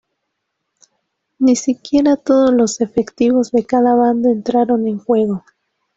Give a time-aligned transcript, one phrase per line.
[1.39, 5.43] Ni siquiera todos los efectivos de cada bando entraron en juego.